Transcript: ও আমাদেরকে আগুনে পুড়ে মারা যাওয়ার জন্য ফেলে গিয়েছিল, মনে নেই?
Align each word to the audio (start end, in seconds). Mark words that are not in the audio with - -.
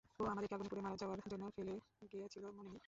ও 0.19 0.23
আমাদেরকে 0.25 0.55
আগুনে 0.55 0.69
পুড়ে 0.71 0.83
মারা 0.85 0.97
যাওয়ার 1.01 1.19
জন্য 1.31 1.45
ফেলে 1.55 1.73
গিয়েছিল, 2.11 2.43
মনে 2.57 2.69
নেই? 2.69 2.79